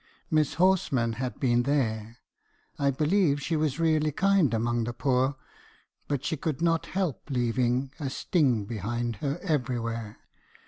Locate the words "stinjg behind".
8.05-9.17